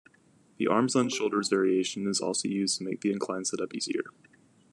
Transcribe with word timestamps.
The 0.57 0.65
'arms 0.65 0.95
on 0.95 1.09
shoulders' 1.09 1.47
variation 1.49 2.07
is 2.07 2.19
also 2.21 2.47
used 2.47 2.79
to 2.79 2.83
make 2.83 3.01
the 3.01 3.11
incline 3.11 3.45
sit-up 3.45 3.71
easier. 3.75 4.05